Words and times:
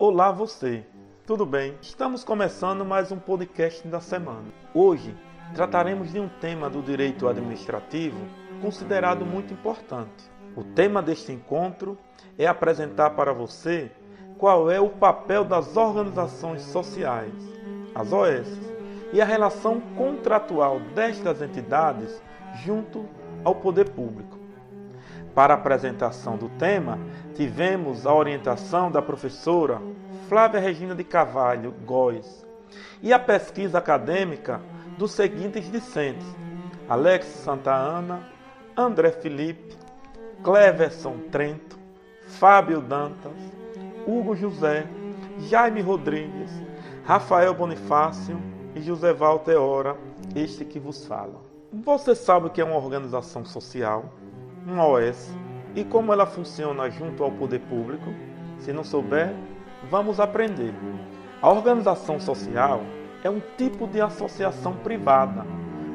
Olá 0.00 0.30
você, 0.30 0.86
tudo 1.26 1.44
bem? 1.44 1.74
Estamos 1.82 2.22
começando 2.22 2.84
mais 2.84 3.10
um 3.10 3.18
podcast 3.18 3.84
da 3.88 3.98
semana. 3.98 4.44
Hoje 4.72 5.12
trataremos 5.56 6.12
de 6.12 6.20
um 6.20 6.28
tema 6.28 6.70
do 6.70 6.80
direito 6.80 7.26
administrativo 7.26 8.16
considerado 8.62 9.26
muito 9.26 9.52
importante. 9.52 10.30
O 10.54 10.62
tema 10.62 11.02
deste 11.02 11.32
encontro 11.32 11.98
é 12.38 12.46
apresentar 12.46 13.10
para 13.10 13.32
você 13.32 13.90
qual 14.38 14.70
é 14.70 14.78
o 14.78 14.88
papel 14.88 15.42
das 15.42 15.76
organizações 15.76 16.62
sociais, 16.62 17.34
as 17.92 18.12
OS, 18.12 18.46
e 19.12 19.20
a 19.20 19.24
relação 19.24 19.80
contratual 19.96 20.78
destas 20.94 21.42
entidades 21.42 22.22
junto 22.64 23.04
ao 23.42 23.56
poder 23.56 23.88
público. 23.90 24.37
Para 25.34 25.54
a 25.54 25.56
apresentação 25.56 26.36
do 26.36 26.48
tema, 26.48 26.98
tivemos 27.34 28.06
a 28.06 28.14
orientação 28.14 28.90
da 28.90 29.00
professora 29.00 29.80
Flávia 30.28 30.60
Regina 30.60 30.94
de 30.94 31.04
Carvalho 31.04 31.72
Góes 31.84 32.46
e 33.02 33.12
a 33.12 33.18
pesquisa 33.18 33.78
acadêmica 33.78 34.60
dos 34.98 35.12
seguintes 35.12 35.70
discentes: 35.70 36.26
Alex 36.88 37.26
Santa 37.26 37.72
Ana, 37.72 38.28
André 38.76 39.10
Felipe, 39.10 39.76
Cleverson 40.42 41.18
Trento, 41.30 41.78
Fábio 42.26 42.80
Dantas, 42.80 43.32
Hugo 44.06 44.36
José, 44.36 44.86
Jaime 45.40 45.80
Rodrigues, 45.80 46.50
Rafael 47.04 47.54
Bonifácio 47.54 48.38
e 48.74 48.82
José 48.82 49.12
Valteora, 49.12 49.96
este 50.34 50.64
que 50.64 50.78
vos 50.78 51.06
fala. 51.06 51.40
Você 51.72 52.14
sabe 52.14 52.46
o 52.46 52.50
que 52.50 52.60
é 52.60 52.64
uma 52.64 52.76
organização 52.76 53.44
social? 53.44 54.12
Uma 54.68 54.86
OS 54.86 55.34
e 55.74 55.82
como 55.82 56.12
ela 56.12 56.26
funciona 56.26 56.90
junto 56.90 57.24
ao 57.24 57.30
poder 57.30 57.60
público? 57.60 58.12
Se 58.58 58.72
não 58.72 58.84
souber, 58.84 59.34
vamos 59.90 60.20
aprender. 60.20 60.74
A 61.40 61.48
organização 61.48 62.20
social 62.20 62.82
é 63.24 63.30
um 63.30 63.40
tipo 63.56 63.86
de 63.86 64.00
associação 64.00 64.74
privada 64.74 65.46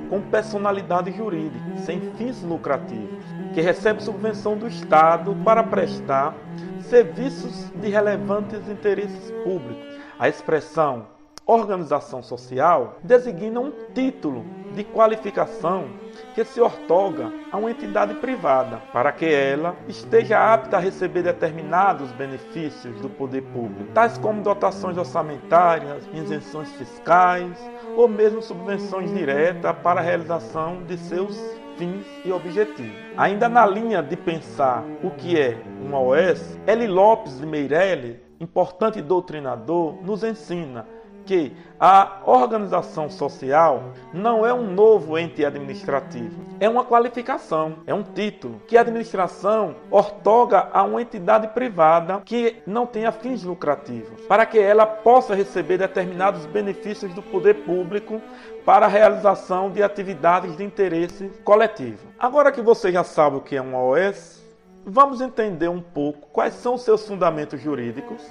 com 0.10 0.22
personalidade 0.22 1.12
jurídica, 1.12 1.78
sem 1.78 2.00
fins 2.14 2.42
lucrativos, 2.44 3.24
que 3.54 3.62
recebe 3.62 4.04
subvenção 4.04 4.58
do 4.58 4.68
Estado 4.68 5.36
para 5.44 5.64
prestar 5.64 6.36
serviços 6.82 7.72
de 7.76 7.90
relevantes 7.90 8.68
interesses 8.70 9.32
públicos. 9.44 9.84
A 10.20 10.30
expressão 10.30 11.08
organização 11.46 12.24
social 12.24 12.98
designa 13.04 13.60
um 13.60 13.72
título 13.94 14.46
de 14.74 14.84
qualificação 14.84 15.88
que 16.34 16.44
se 16.44 16.60
ortoga 16.60 17.32
a 17.52 17.58
uma 17.58 17.70
entidade 17.70 18.16
privada 18.16 18.78
para 18.92 19.12
que 19.12 19.26
ela 19.26 19.76
esteja 19.88 20.54
apta 20.54 20.78
a 20.78 20.80
receber 20.80 21.24
determinados 21.24 22.12
benefícios 22.14 23.00
do 23.02 23.10
poder 23.10 23.42
público, 23.42 23.92
tais 23.94 24.18
como 24.18 24.42
dotações 24.42 24.98
orçamentárias, 24.98 26.08
isenções 26.14 26.72
fiscais 26.74 27.58
ou 27.96 28.08
mesmo 28.08 28.42
subvenções 28.42 29.14
diretas 29.14 29.76
para 29.84 30.00
a 30.00 30.04
realização 30.04 30.84
de 30.84 30.98
seus 30.98 31.38
fins 31.78 32.06
e 32.24 32.32
objetivos. 32.32 32.96
Ainda 33.18 33.50
na 33.50 33.66
linha 33.66 34.02
de 34.02 34.16
pensar 34.16 34.84
o 35.04 35.12
que 35.12 35.40
é 35.40 35.58
uma 35.82 36.00
OS, 36.00 36.58
Eli 36.68 36.88
Lopes 36.88 37.40
de 37.40 37.46
Meirelles, 37.46 38.18
importante 38.40 39.02
doutrinador, 39.02 39.96
nos 40.04 40.24
ensina 40.24 40.86
que 41.26 41.56
a 41.80 42.22
organização 42.26 43.10
social 43.10 43.92
não 44.14 44.46
é 44.46 44.54
um 44.54 44.72
novo 44.72 45.18
ente 45.18 45.44
administrativo, 45.44 46.42
é 46.60 46.70
uma 46.70 46.86
qualificação, 46.86 47.78
é 47.86 47.94
um 47.94 48.04
título 48.04 48.62
que 48.68 48.78
a 48.78 48.82
administração 48.82 49.76
ortoga 49.92 50.70
a 50.72 50.84
uma 50.84 51.02
entidade 51.02 51.48
privada 51.50 52.22
que 52.24 52.62
não 52.66 52.86
tenha 52.86 53.12
fins 53.12 53.44
lucrativos, 53.44 54.22
para 54.28 54.46
que 54.46 54.58
ela 54.58 54.86
possa 54.86 55.36
receber 55.36 55.78
determinados 55.78 56.46
benefícios 56.46 57.14
do 57.14 57.22
poder 57.22 57.66
público 57.66 58.22
para 58.66 58.86
a 58.86 58.90
realização 58.90 59.70
de 59.70 59.84
atividades 59.84 60.56
de 60.56 60.64
interesse 60.64 61.30
coletivo. 61.44 62.08
Agora 62.18 62.52
que 62.52 62.62
você 62.62 62.92
já 62.92 63.04
sabe 63.04 63.38
o 63.38 63.42
que 63.42 63.58
é 63.58 63.62
uma 63.62 63.84
OS, 63.84 64.42
vamos 64.86 65.20
entender 65.20 65.68
um 65.68 65.82
pouco 65.82 66.30
quais 66.32 66.54
são 66.54 66.78
seus 66.78 67.06
fundamentos 67.06 67.60
jurídicos. 67.60 68.22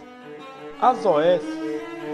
As 0.80 1.04
OS 1.04 1.42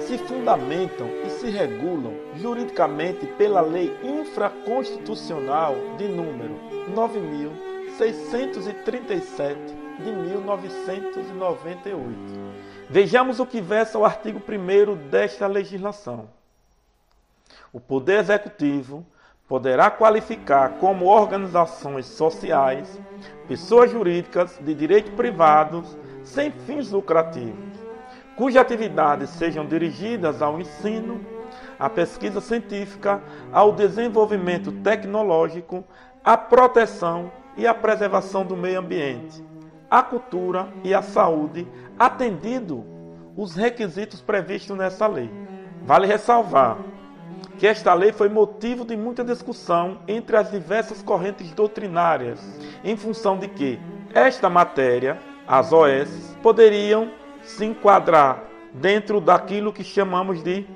se 0.08 0.16
fundamentam 0.16 1.06
e 1.26 1.28
se 1.28 1.50
regulam 1.50 2.14
juridicamente 2.36 3.26
pela 3.36 3.60
Lei 3.60 3.94
Infraconstitucional 4.02 5.74
de 5.98 6.08
número 6.08 6.58
9637 6.94 9.58
de 10.02 10.10
1998. 10.10 12.08
Vejamos 12.88 13.38
o 13.38 13.44
que 13.44 13.60
versa 13.60 13.98
o 13.98 14.04
artigo 14.06 14.40
1 14.40 15.10
desta 15.10 15.46
legislação. 15.46 16.30
O 17.70 17.78
Poder 17.78 18.20
Executivo 18.20 19.04
poderá 19.46 19.90
qualificar 19.90 20.78
como 20.78 21.04
organizações 21.04 22.06
sociais 22.06 22.98
pessoas 23.46 23.90
jurídicas 23.90 24.58
de 24.58 24.72
direito 24.72 25.12
privado 25.12 25.84
sem 26.24 26.50
fins 26.50 26.90
lucrativos 26.90 27.87
cujas 28.38 28.62
atividades 28.62 29.30
sejam 29.30 29.66
dirigidas 29.66 30.40
ao 30.40 30.60
ensino, 30.60 31.20
à 31.76 31.90
pesquisa 31.90 32.40
científica, 32.40 33.20
ao 33.52 33.72
desenvolvimento 33.72 34.70
tecnológico, 34.70 35.82
à 36.24 36.36
proteção 36.36 37.32
e 37.56 37.66
à 37.66 37.74
preservação 37.74 38.46
do 38.46 38.56
meio 38.56 38.78
ambiente, 38.78 39.44
à 39.90 40.04
cultura 40.04 40.68
e 40.84 40.94
à 40.94 41.02
saúde, 41.02 41.66
atendido 41.98 42.84
os 43.36 43.56
requisitos 43.56 44.20
previstos 44.20 44.76
nessa 44.76 45.08
lei. 45.08 45.28
Vale 45.82 46.06
ressalvar 46.06 46.78
que 47.58 47.66
esta 47.66 47.92
lei 47.92 48.12
foi 48.12 48.28
motivo 48.28 48.84
de 48.84 48.96
muita 48.96 49.24
discussão 49.24 49.98
entre 50.06 50.36
as 50.36 50.48
diversas 50.48 51.02
correntes 51.02 51.50
doutrinárias, 51.50 52.40
em 52.84 52.96
função 52.96 53.36
de 53.36 53.48
que 53.48 53.80
esta 54.14 54.48
matéria, 54.48 55.18
as 55.44 55.72
OS, 55.72 56.36
poderiam 56.40 57.10
se 57.48 57.64
enquadrar 57.64 58.44
dentro 58.74 59.22
daquilo 59.22 59.72
que 59.72 59.82
chamamos 59.82 60.42
de 60.42 60.66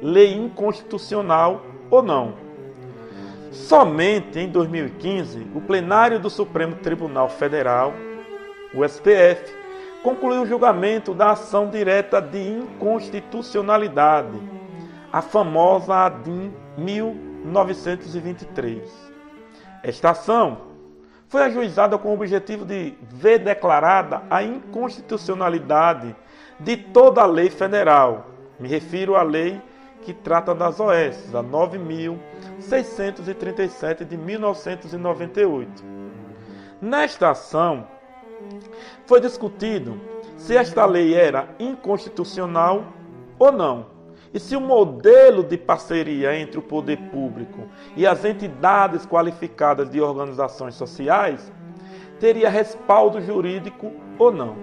lei 0.00 0.32
inconstitucional 0.32 1.60
ou 1.90 2.00
não. 2.02 2.34
Somente 3.50 4.38
em 4.38 4.48
2015, 4.48 5.48
o 5.54 5.60
plenário 5.60 6.20
do 6.20 6.30
Supremo 6.30 6.76
Tribunal 6.76 7.28
Federal, 7.28 7.92
o 8.72 8.88
STF, 8.88 9.52
concluiu 10.04 10.42
o 10.42 10.46
julgamento 10.46 11.12
da 11.12 11.32
ação 11.32 11.68
direta 11.68 12.22
de 12.22 12.38
inconstitucionalidade, 12.38 14.40
a 15.12 15.20
famosa 15.20 16.06
ADIM 16.06 16.54
1923. 16.78 18.88
Esta 19.82 20.10
ação 20.10 20.73
foi 21.28 21.42
ajuizada 21.42 21.98
com 21.98 22.10
o 22.10 22.14
objetivo 22.14 22.64
de 22.64 22.94
ver 23.02 23.40
declarada 23.40 24.22
a 24.30 24.40
inconstitucionalidade 24.42 26.16
de 26.60 26.76
toda 26.76 27.22
a 27.22 27.26
lei 27.26 27.50
federal. 27.50 28.28
Me 28.58 28.68
refiro 28.68 29.16
à 29.16 29.22
lei 29.22 29.60
que 30.02 30.12
trata 30.12 30.54
das 30.54 30.78
OS, 30.78 31.34
a 31.34 31.42
9637 31.42 34.04
de 34.04 34.16
1998. 34.16 35.82
Nesta 36.80 37.30
ação, 37.30 37.88
foi 39.06 39.20
discutido 39.20 40.00
se 40.36 40.56
esta 40.56 40.84
lei 40.84 41.14
era 41.14 41.48
inconstitucional 41.58 42.84
ou 43.38 43.50
não 43.50 43.93
e 44.34 44.40
se 44.40 44.56
o 44.56 44.60
modelo 44.60 45.44
de 45.44 45.56
parceria 45.56 46.36
entre 46.36 46.58
o 46.58 46.62
poder 46.62 46.98
público 47.12 47.68
e 47.96 48.04
as 48.04 48.24
entidades 48.24 49.06
qualificadas 49.06 49.88
de 49.88 50.00
organizações 50.00 50.74
sociais 50.74 51.52
teria 52.18 52.50
respaldo 52.50 53.20
jurídico 53.20 53.92
ou 54.18 54.32
não. 54.32 54.56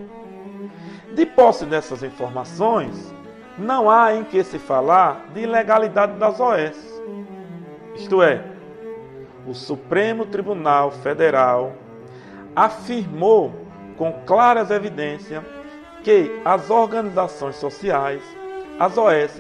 De 1.15 1.25
posse 1.25 1.65
dessas 1.65 2.03
informações, 2.03 3.15
não 3.57 3.89
há 3.89 4.13
em 4.13 4.25
que 4.25 4.43
se 4.43 4.59
falar 4.59 5.27
de 5.33 5.41
ilegalidade 5.41 6.17
das 6.17 6.37
OS. 6.37 7.01
Isto 7.95 8.21
é, 8.21 8.43
o 9.47 9.53
Supremo 9.53 10.25
Tribunal 10.25 10.91
Federal 10.91 11.73
afirmou 12.53 13.53
com 13.97 14.11
claras 14.25 14.69
evidências 14.69 15.43
que 16.03 16.41
as 16.43 16.69
organizações 16.69 17.55
sociais 17.55 18.21
as 18.81 18.97
OS 18.97 19.39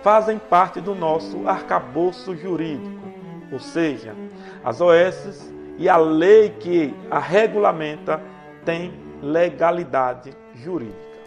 fazem 0.00 0.38
parte 0.38 0.80
do 0.80 0.94
nosso 0.94 1.48
arcabouço 1.48 2.36
jurídico, 2.36 3.02
ou 3.50 3.58
seja, 3.58 4.14
as 4.62 4.80
OS 4.80 5.52
e 5.76 5.88
a 5.88 5.96
lei 5.96 6.50
que 6.50 6.94
a 7.10 7.18
regulamenta 7.18 8.22
tem 8.64 8.94
legalidade 9.20 10.32
jurídica. 10.54 11.18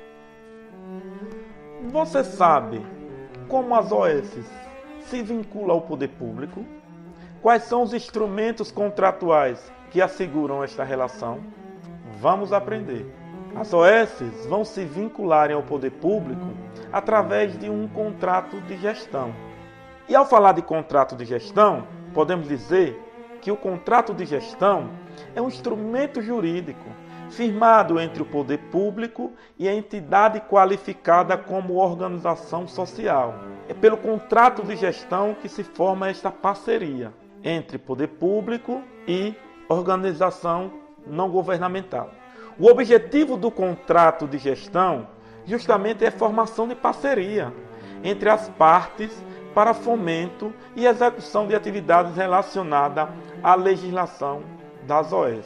Você 1.92 2.24
sabe 2.24 2.82
como 3.50 3.76
as 3.76 3.92
OS 3.92 4.40
se 5.02 5.22
vinculam 5.22 5.72
ao 5.72 5.82
poder 5.82 6.08
público? 6.12 6.66
Quais 7.42 7.64
são 7.64 7.84
os 7.84 7.94
instrumentos 7.94 8.72
contratuais 8.72 9.70
que 9.92 10.02
asseguram 10.02 10.64
esta 10.64 10.86
relação? 10.86 11.42
Vamos 12.22 12.54
aprender. 12.54 13.19
As 13.56 13.74
OS 13.74 14.22
vão 14.48 14.63
se 14.63 14.86
vincularem 14.86 15.56
ao 15.56 15.63
poder 15.63 15.92
público 15.92 16.48
através 16.92 17.57
de 17.57 17.69
um 17.69 17.88
contrato 17.88 18.62
de 18.62 18.78
gestão. 18.78 19.34
E 20.07 20.16
ao 20.16 20.25
falar 20.25 20.54
de 20.54 20.62
contrato 20.62 21.16
de 21.16 21.25
gestão, 21.25 21.88
podemos 22.13 22.48
dizer 22.48 23.00
que 23.42 23.51
o 23.51 23.57
contrato 23.57 24.13
de 24.13 24.25
gestão 24.25 24.90
é 25.36 25.42
um 25.42 25.48
instrumento 25.48 26.22
jurídico 26.22 26.86
firmado 27.30 28.00
entre 28.00 28.24
o 28.24 28.25
poder 28.25 28.57
público 28.72 29.31
e 29.57 29.68
a 29.68 29.74
entidade 29.74 30.42
qualificada 30.42 31.38
como 31.38 31.75
organização 31.75 32.68
social. 32.68 33.36
É 33.68 33.74
pelo 33.74 33.98
contrato 33.98 34.63
de 34.63 34.75
gestão 34.75 35.36
que 35.40 35.48
se 35.48 35.63
forma 35.63 36.10
esta 36.10 36.31
parceria 36.31 37.13
entre 37.44 37.78
poder 37.78 38.07
público 38.07 38.81
e 39.07 39.36
organização 39.69 40.72
não 41.06 41.30
governamental. 41.30 42.10
O 42.60 42.68
objetivo 42.70 43.38
do 43.38 43.50
contrato 43.50 44.28
de 44.28 44.38
gestão 44.38 45.08
justamente 45.46 46.04
é 46.04 46.10
a 46.10 46.12
formação 46.12 46.68
de 46.68 46.76
parceria 46.76 47.54
entre 48.04 48.30
as 48.30 48.50
partes 48.50 49.24
para 49.56 49.74
fomento 49.74 50.54
e 50.76 50.86
execução 50.86 51.48
de 51.48 51.56
atividades 51.56 52.18
relacionadas 52.18 53.08
à 53.42 53.56
legislação 53.56 54.44
das 54.86 55.14
OS. 55.14 55.46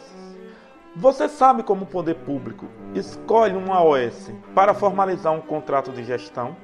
Você 0.95 1.30
sabe 1.30 1.62
como 1.62 1.83
o 1.83 1.88
poder 1.88 2.15
público 2.15 2.65
escolhe 2.95 3.56
uma 3.56 3.83
OS 3.83 4.31
para 4.56 4.74
formalizar 4.74 5.33
um 5.33 5.42
contrato 5.42 5.92
de 5.92 6.04
gestão? 6.04 6.56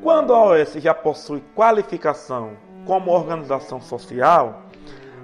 Quando 0.00 0.32
a 0.32 0.44
OS 0.44 0.74
já 0.74 0.94
possui 0.94 1.42
qualificação 1.52 2.52
como 2.86 3.10
organização 3.10 3.80
social, 3.80 4.62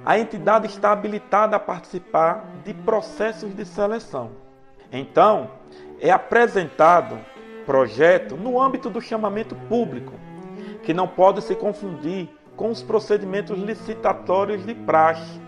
a 0.04 0.18
entidade 0.18 0.66
está 0.66 0.90
habilitada 0.90 1.54
a 1.54 1.60
participar 1.60 2.44
de 2.64 2.74
processos 2.74 3.54
de 3.54 3.64
seleção. 3.64 4.45
Então, 4.92 5.50
é 6.00 6.10
apresentado 6.10 7.18
projeto 7.64 8.36
no 8.36 8.60
âmbito 8.60 8.88
do 8.88 9.00
chamamento 9.00 9.54
público, 9.68 10.12
que 10.82 10.94
não 10.94 11.08
pode 11.08 11.42
se 11.42 11.54
confundir 11.54 12.28
com 12.56 12.70
os 12.70 12.82
procedimentos 12.82 13.58
licitatórios 13.58 14.64
de 14.64 14.74
praxe, 14.74 15.40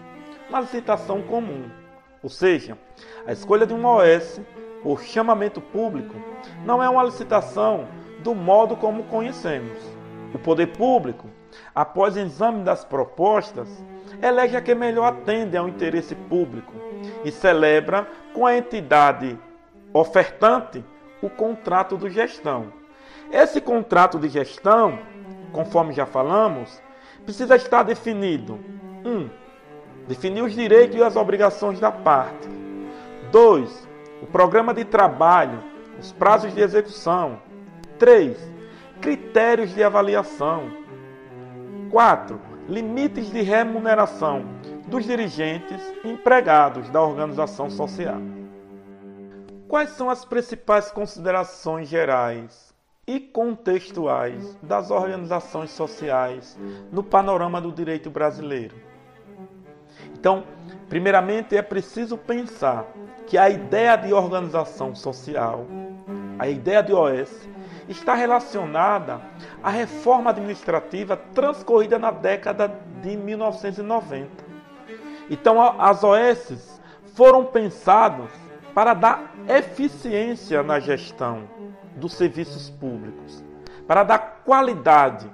uma 0.48 0.60
licitação 0.60 1.22
comum. 1.22 1.70
Ou 2.22 2.28
seja, 2.28 2.76
a 3.26 3.32
escolha 3.32 3.66
de 3.66 3.72
uma 3.72 3.90
OS 3.96 4.40
por 4.82 5.02
chamamento 5.02 5.60
público 5.60 6.14
não 6.64 6.82
é 6.82 6.88
uma 6.88 7.04
licitação 7.04 7.86
do 8.22 8.34
modo 8.34 8.76
como 8.76 9.04
conhecemos. 9.04 9.78
O 10.34 10.38
poder 10.38 10.66
público, 10.68 11.28
após 11.74 12.16
exame 12.16 12.62
das 12.62 12.84
propostas, 12.84 13.68
elege 14.22 14.56
a 14.56 14.60
que 14.60 14.74
melhor 14.74 15.12
atende 15.12 15.56
ao 15.56 15.68
interesse 15.68 16.14
público 16.14 16.72
e 17.24 17.30
celebra 17.30 18.06
com 18.32 18.46
a 18.46 18.56
entidade 18.56 19.38
ofertante 19.92 20.84
o 21.22 21.28
contrato 21.28 21.96
de 21.96 22.10
gestão. 22.10 22.72
Esse 23.30 23.60
contrato 23.60 24.18
de 24.18 24.28
gestão 24.28 24.98
conforme 25.52 25.92
já 25.92 26.06
falamos, 26.06 26.80
precisa 27.24 27.56
estar 27.56 27.82
definido: 27.82 28.58
1. 29.04 29.10
Um, 29.10 29.30
definir 30.06 30.42
os 30.42 30.52
direitos 30.52 30.96
e 30.96 31.02
as 31.02 31.16
obrigações 31.16 31.80
da 31.80 31.90
parte. 31.90 32.48
2. 33.30 33.88
O 34.22 34.26
programa 34.26 34.74
de 34.74 34.84
trabalho, 34.84 35.62
os 35.98 36.12
prazos 36.12 36.54
de 36.54 36.60
execução. 36.60 37.40
3. 37.98 38.36
Critérios 39.00 39.74
de 39.74 39.82
avaliação. 39.82 40.70
4. 41.90 42.40
Limites 42.68 43.30
de 43.30 43.40
remuneração 43.40 44.44
dos 44.88 45.04
dirigentes 45.04 45.80
empregados 46.04 46.90
da 46.90 47.02
organização 47.02 47.70
social. 47.70 48.20
Quais 49.66 49.90
são 49.90 50.10
as 50.10 50.24
principais 50.24 50.90
considerações 50.90 51.88
gerais 51.88 52.68
e 53.08 53.18
contextuais 53.18 54.54
das 54.62 54.90
organizações 54.90 55.70
sociais 55.70 56.58
no 56.92 57.02
panorama 57.02 57.58
do 57.58 57.72
direito 57.72 58.10
brasileiro. 58.10 58.76
Então, 60.12 60.44
primeiramente 60.90 61.56
é 61.56 61.62
preciso 61.62 62.18
pensar 62.18 62.86
que 63.26 63.38
a 63.38 63.48
ideia 63.48 63.96
de 63.96 64.12
organização 64.12 64.94
social, 64.94 65.64
a 66.38 66.48
ideia 66.48 66.82
de 66.82 66.92
OS, 66.92 67.48
está 67.88 68.14
relacionada 68.14 69.20
à 69.62 69.70
reforma 69.70 70.30
administrativa 70.30 71.16
transcorrida 71.16 71.98
na 71.98 72.10
década 72.10 72.68
de 73.02 73.16
1990. 73.16 74.44
Então, 75.30 75.60
as 75.80 76.04
OS 76.04 76.80
foram 77.14 77.44
pensadas 77.44 78.30
para 78.74 78.94
dar 78.94 79.34
eficiência 79.48 80.62
na 80.62 80.78
gestão 80.78 81.48
dos 81.96 82.12
serviços 82.12 82.70
públicos, 82.70 83.42
para 83.86 84.04
dar 84.04 84.42
qualidade 84.44 85.30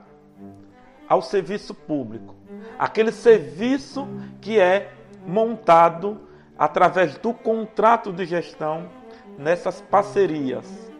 ao 1.08 1.20
serviço 1.20 1.74
público, 1.74 2.34
aquele 2.78 3.12
serviço 3.12 4.08
que 4.40 4.58
é 4.58 4.92
montado 5.26 6.20
através 6.58 7.18
do 7.18 7.34
contrato 7.34 8.12
de 8.12 8.24
gestão 8.24 8.88
nessas 9.38 9.80
parcerias. 9.80 10.93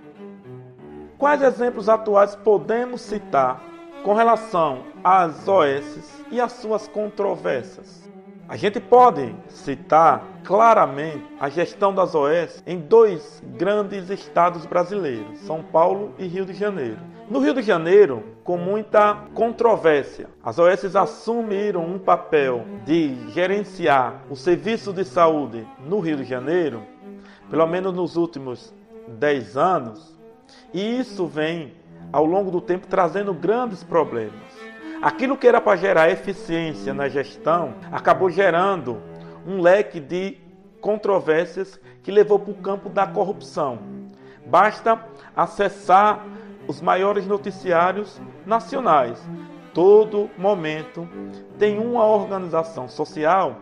Quais 1.19 1.43
exemplos 1.43 1.89
atuais 1.89 2.35
podemos 2.35 3.01
citar 3.01 3.63
com 4.03 4.15
relação 4.15 4.83
às 5.03 5.47
OS 5.47 6.25
e 6.31 6.41
às 6.41 6.53
suas 6.53 6.89
controvérsias? 6.89 8.11
A 8.49 8.57
gente 8.57 8.81
pode 8.81 9.35
citar 9.49 10.23
claramente 10.45 11.25
a 11.41 11.49
gestão 11.49 11.95
das 11.95 12.15
OS 12.15 12.63
em 12.67 12.79
dois 12.79 13.43
grandes 13.57 14.11
estados 14.11 14.67
brasileiros, 14.67 15.39
São 15.41 15.63
Paulo 15.63 16.13
e 16.19 16.27
Rio 16.27 16.45
de 16.45 16.53
Janeiro. 16.53 16.99
No 17.31 17.39
Rio 17.39 17.55
de 17.55 17.63
Janeiro, 17.63 18.23
com 18.43 18.59
muita 18.59 19.15
controvérsia, 19.33 20.29
as 20.43 20.59
OS 20.59 20.95
assumiram 20.95 21.87
um 21.87 21.99
papel 21.99 22.67
de 22.85 23.31
gerenciar 23.31 24.23
o 24.29 24.37
serviço 24.37 24.93
de 24.93 25.05
saúde 25.05 25.67
no 25.81 26.01
Rio 26.01 26.19
de 26.19 26.25
Janeiro, 26.25 26.83
pelo 27.49 27.67
menos 27.67 27.95
nos 27.95 28.17
últimos 28.17 28.75
10 29.09 29.57
anos, 29.57 30.14
e 30.73 30.99
isso 30.99 31.27
vem 31.27 31.75
ao 32.13 32.25
longo 32.25 32.51
do 32.51 32.61
tempo 32.61 32.87
trazendo 32.87 33.33
grandes 33.33 33.83
problemas. 33.83 34.43
Aquilo 35.03 35.37
que 35.37 35.47
era 35.47 35.61
para 35.61 35.77
gerar 35.77 36.11
eficiência 36.11 36.95
na 36.95 37.09
gestão 37.09 37.75
acabou 37.93 38.31
gerando 38.31 39.01
um 39.47 39.61
leque 39.61 40.01
de 40.01 40.39
controvérsias 40.81 41.79
que 42.03 42.11
levou 42.11 42.39
para 42.39 42.53
o 42.53 42.57
campo 42.57 42.89
da 42.89 43.07
corrupção. 43.07 43.79
Basta 44.47 45.03
acessar 45.35 46.25
os 46.67 46.81
maiores 46.81 47.27
noticiários 47.27 48.21
nacionais. 48.47 49.23
Todo 49.73 50.31
momento 50.39 51.09
tem 51.59 51.79
uma 51.79 52.07
organização 52.07 52.89
social 52.89 53.61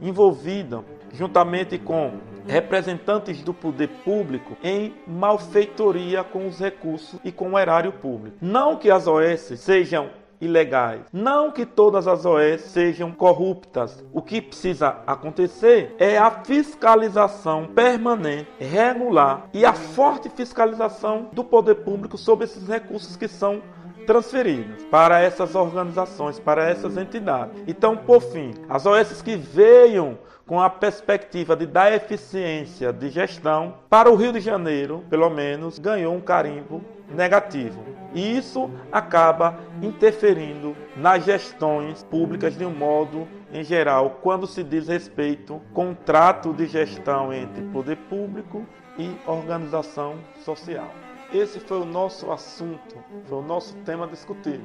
envolvida, 0.00 0.84
juntamente 1.14 1.78
com 1.78 2.18
representantes 2.46 3.42
do 3.42 3.54
poder 3.54 3.88
público, 4.04 4.56
em 4.62 4.94
malfeitoria 5.06 6.22
com 6.22 6.46
os 6.46 6.58
recursos 6.58 7.18
e 7.24 7.32
com 7.32 7.52
o 7.52 7.58
erário 7.58 7.92
público. 7.92 8.36
Não 8.40 8.76
que 8.76 8.90
as 8.90 9.06
OS 9.06 9.58
sejam 9.58 10.10
ilegais. 10.40 11.00
Não 11.12 11.50
que 11.50 11.64
todas 11.64 12.06
as 12.06 12.24
OS 12.26 12.60
sejam 12.62 13.12
corruptas. 13.12 14.04
O 14.12 14.20
que 14.20 14.42
precisa 14.42 14.98
acontecer 15.06 15.94
é 15.98 16.18
a 16.18 16.30
fiscalização 16.30 17.66
permanente, 17.66 18.48
regular 18.58 19.48
e 19.52 19.64
a 19.64 19.72
forte 19.72 20.28
fiscalização 20.28 21.30
do 21.32 21.44
poder 21.44 21.76
público 21.76 22.18
sobre 22.18 22.44
esses 22.44 22.68
recursos 22.68 23.16
que 23.16 23.28
são 23.28 23.62
transferidos 24.06 24.84
para 24.90 25.20
essas 25.20 25.54
organizações, 25.54 26.38
para 26.38 26.68
essas 26.68 26.98
entidades. 26.98 27.62
Então, 27.66 27.96
por 27.96 28.20
fim, 28.20 28.52
as 28.68 28.84
OS 28.84 29.22
que 29.22 29.34
veio 29.36 30.18
com 30.46 30.60
a 30.60 30.68
perspectiva 30.68 31.56
de 31.56 31.66
dar 31.66 31.92
eficiência 31.92 32.92
de 32.92 33.08
gestão 33.08 33.74
para 33.88 34.10
o 34.10 34.14
Rio 34.14 34.32
de 34.32 34.40
Janeiro, 34.40 35.04
pelo 35.08 35.30
menos, 35.30 35.78
ganhou 35.78 36.14
um 36.14 36.20
carimbo 36.20 36.82
negativo. 37.08 37.82
E 38.14 38.36
isso 38.36 38.70
acaba 38.92 39.58
interferindo 39.82 40.76
nas 40.96 41.24
gestões 41.24 42.02
públicas 42.04 42.56
de 42.56 42.64
um 42.64 42.74
modo 42.74 43.26
em 43.52 43.64
geral, 43.64 44.18
quando 44.22 44.46
se 44.46 44.62
diz 44.62 44.88
respeito 44.88 45.60
contrato 45.72 46.52
de 46.52 46.66
gestão 46.66 47.32
entre 47.32 47.62
poder 47.72 47.96
público 48.08 48.66
e 48.98 49.16
organização 49.26 50.16
social. 50.44 50.90
Esse 51.32 51.58
foi 51.58 51.80
o 51.80 51.84
nosso 51.84 52.30
assunto, 52.30 52.96
foi 53.24 53.38
o 53.38 53.42
nosso 53.42 53.74
tema 53.78 54.06
discutido. 54.06 54.64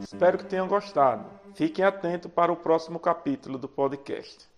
Espero 0.00 0.38
que 0.38 0.46
tenham 0.46 0.66
gostado. 0.66 1.26
Fiquem 1.54 1.84
atentos 1.84 2.30
para 2.30 2.52
o 2.52 2.56
próximo 2.56 2.98
capítulo 2.98 3.58
do 3.58 3.68
podcast. 3.68 4.55